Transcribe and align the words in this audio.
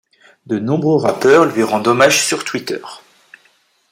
De 0.47 0.57
nombreux 0.57 0.97
rappeurs 0.97 1.45
lui 1.45 1.61
rendent 1.61 1.87
hommage 1.87 2.25
sur 2.25 2.43
Twitter. 2.43 2.81